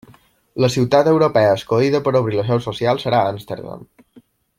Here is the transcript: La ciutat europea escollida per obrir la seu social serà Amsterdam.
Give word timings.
La 0.63 0.69
ciutat 0.75 1.09
europea 1.11 1.51
escollida 1.57 2.01
per 2.07 2.13
obrir 2.21 2.39
la 2.39 2.47
seu 2.51 2.63
social 2.67 3.03
serà 3.05 3.21
Amsterdam. 3.35 3.85